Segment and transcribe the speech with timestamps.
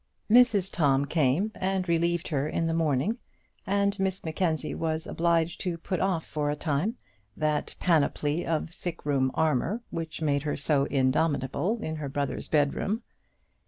[0.31, 3.19] Mrs Tom came and relieved her in the morning,
[3.67, 6.97] and Miss Mackenzie was obliged to put off for a time
[7.37, 13.03] that panoply of sick room armour which made her so indomitable in her brother's bedroom.